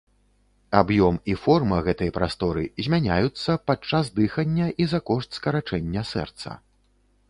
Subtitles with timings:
[0.79, 6.61] Аб'ём і форма гэтай прасторы змяняюцца падчас дыхання і за кошт скарачэння сэрца.